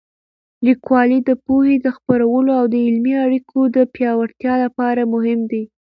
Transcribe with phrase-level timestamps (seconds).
[0.65, 5.63] لیکوالی د پوهې د خپرولو او د علمي اړیکو د پیاوړتیا لپاره مهم دی.